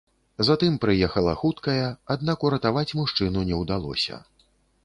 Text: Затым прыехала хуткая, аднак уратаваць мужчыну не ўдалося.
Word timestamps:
Затым 0.47 0.77
прыехала 0.85 1.33
хуткая, 1.41 1.85
аднак 2.15 2.47
уратаваць 2.49 2.95
мужчыну 3.01 3.45
не 3.51 3.61
ўдалося. 3.63 4.23